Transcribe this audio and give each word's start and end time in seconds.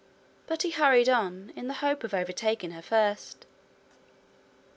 But 0.47 0.63
he 0.63 0.71
hurried 0.71 1.07
on 1.09 1.53
in 1.55 1.67
the 1.67 1.75
hope 1.85 2.03
of 2.03 2.11
overtaking 2.11 2.71
her 2.71 2.81
first. 2.81 3.45